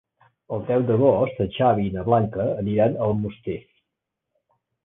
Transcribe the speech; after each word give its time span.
El 0.55 0.63
deu 0.69 0.85
d'agost 0.87 1.43
en 1.45 1.51
Xavi 1.59 1.85
i 1.89 1.93
na 1.97 2.05
Blanca 2.09 2.47
aniran 2.65 2.97
a 2.97 3.05
Almoster. 3.11 3.59